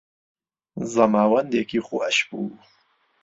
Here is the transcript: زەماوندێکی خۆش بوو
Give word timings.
زەماوندێکی 0.93 1.79
خۆش 1.87 2.17
بوو 2.29 2.49